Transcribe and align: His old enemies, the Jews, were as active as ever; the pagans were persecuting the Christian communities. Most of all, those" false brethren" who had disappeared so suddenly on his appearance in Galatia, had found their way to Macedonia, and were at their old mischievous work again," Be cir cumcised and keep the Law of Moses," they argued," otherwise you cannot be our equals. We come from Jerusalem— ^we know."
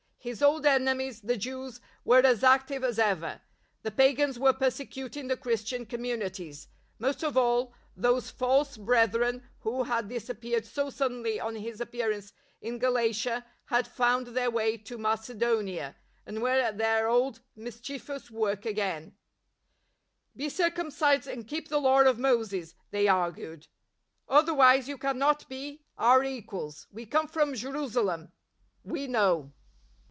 His 0.23 0.43
old 0.43 0.67
enemies, 0.67 1.21
the 1.21 1.35
Jews, 1.35 1.81
were 2.05 2.23
as 2.23 2.43
active 2.43 2.83
as 2.83 2.99
ever; 2.99 3.41
the 3.81 3.89
pagans 3.89 4.37
were 4.37 4.53
persecuting 4.53 5.27
the 5.27 5.35
Christian 5.35 5.83
communities. 5.83 6.67
Most 6.99 7.23
of 7.23 7.35
all, 7.35 7.73
those" 7.97 8.29
false 8.29 8.77
brethren" 8.77 9.41
who 9.61 9.85
had 9.85 10.09
disappeared 10.09 10.67
so 10.67 10.91
suddenly 10.91 11.39
on 11.39 11.55
his 11.55 11.81
appearance 11.81 12.33
in 12.61 12.77
Galatia, 12.77 13.43
had 13.65 13.87
found 13.87 14.27
their 14.27 14.51
way 14.51 14.77
to 14.77 14.99
Macedonia, 14.99 15.95
and 16.23 16.43
were 16.43 16.49
at 16.51 16.77
their 16.77 17.07
old 17.07 17.39
mischievous 17.55 18.29
work 18.29 18.63
again," 18.63 19.15
Be 20.35 20.49
cir 20.49 20.69
cumcised 20.69 21.25
and 21.25 21.47
keep 21.47 21.69
the 21.69 21.81
Law 21.81 22.01
of 22.01 22.19
Moses," 22.19 22.75
they 22.91 23.07
argued," 23.07 23.65
otherwise 24.29 24.87
you 24.87 24.99
cannot 24.99 25.49
be 25.49 25.83
our 25.97 26.23
equals. 26.23 26.85
We 26.91 27.07
come 27.07 27.27
from 27.27 27.55
Jerusalem— 27.55 28.31
^we 28.87 29.09
know." 29.09 29.51